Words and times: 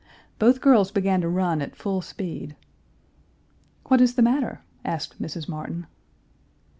Both 0.39 0.61
girls 0.61 0.89
began 0.89 1.21
to 1.21 1.29
run 1.29 1.61
at 1.61 1.75
full 1.75 2.01
speed. 2.01 2.55
"What 3.85 4.01
is 4.01 4.15
the 4.15 4.23
master?" 4.23 4.61
asked 4.83 5.21
Mrs. 5.21 5.47
Martin. 5.47 5.85